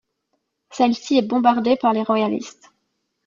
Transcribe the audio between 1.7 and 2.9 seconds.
par les Royalistes.